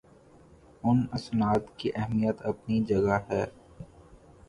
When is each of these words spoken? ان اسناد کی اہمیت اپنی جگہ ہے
ان 0.83 0.97
اسناد 1.13 1.63
کی 1.77 1.89
اہمیت 1.95 2.37
اپنی 2.43 2.83
جگہ 2.85 3.17
ہے 3.29 3.45